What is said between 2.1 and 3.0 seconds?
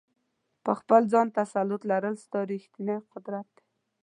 ستا ریښتنی